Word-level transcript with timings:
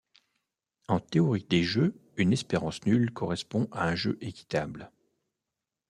En 0.87 0.99
théorie 0.99 1.45
des 1.47 1.61
jeux, 1.61 1.93
une 2.17 2.33
espérance 2.33 2.83
nulle 2.87 3.13
correspond 3.13 3.67
à 3.71 3.87
un 3.87 3.93
jeu 3.93 4.17
équitable. 4.19 4.91